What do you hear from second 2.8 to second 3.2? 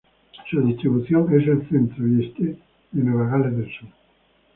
de